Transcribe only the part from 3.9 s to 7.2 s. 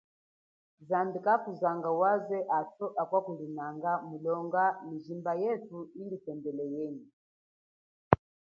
mumu mijimba yetu ili tembele yenyi.